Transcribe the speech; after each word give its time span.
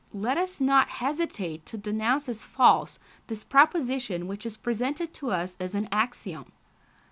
Let 0.15 0.35
us 0.35 0.59
not 0.59 0.89
hesitate 0.89 1.63
to 1.67 1.77
denounce 1.77 2.27
as 2.27 2.43
false 2.43 2.97
this 3.27 3.43
proposition 3.43 4.25
which 4.25 4.47
is 4.47 4.57
presented 4.57 5.13
to 5.13 5.29
us 5.29 5.55
as 5.59 5.75
an 5.75 5.87
axiom. 5.91 6.51